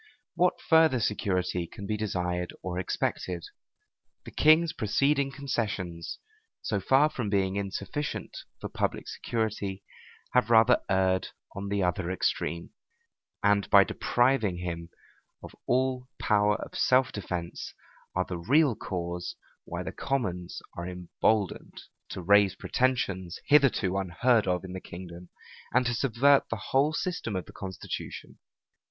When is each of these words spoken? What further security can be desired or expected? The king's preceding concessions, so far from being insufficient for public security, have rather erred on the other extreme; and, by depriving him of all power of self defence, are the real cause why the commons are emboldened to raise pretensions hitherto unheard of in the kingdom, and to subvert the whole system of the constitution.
What 0.33 0.59
further 0.59 0.99
security 0.99 1.67
can 1.67 1.85
be 1.85 1.95
desired 1.95 2.53
or 2.63 2.79
expected? 2.79 3.45
The 4.25 4.31
king's 4.31 4.73
preceding 4.73 5.31
concessions, 5.31 6.17
so 6.63 6.79
far 6.79 7.07
from 7.07 7.29
being 7.29 7.55
insufficient 7.55 8.35
for 8.59 8.67
public 8.67 9.07
security, 9.07 9.83
have 10.33 10.49
rather 10.49 10.81
erred 10.89 11.27
on 11.55 11.69
the 11.69 11.83
other 11.83 12.09
extreme; 12.09 12.71
and, 13.43 13.69
by 13.69 13.83
depriving 13.83 14.57
him 14.57 14.89
of 15.43 15.53
all 15.67 16.07
power 16.19 16.55
of 16.55 16.73
self 16.73 17.11
defence, 17.11 17.75
are 18.15 18.25
the 18.25 18.39
real 18.39 18.75
cause 18.75 19.35
why 19.65 19.83
the 19.83 19.91
commons 19.91 20.63
are 20.75 20.89
emboldened 20.89 21.79
to 22.09 22.23
raise 22.23 22.55
pretensions 22.55 23.37
hitherto 23.45 23.95
unheard 23.97 24.47
of 24.47 24.65
in 24.65 24.73
the 24.73 24.81
kingdom, 24.81 25.29
and 25.71 25.85
to 25.85 25.93
subvert 25.93 26.49
the 26.49 26.71
whole 26.71 26.91
system 26.91 27.35
of 27.35 27.45
the 27.45 27.53
constitution. 27.53 28.39